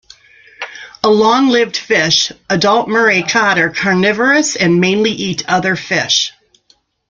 [1.03, 6.33] A long-lived fish, adult Murray cod are carnivorous and mainly eat other fish.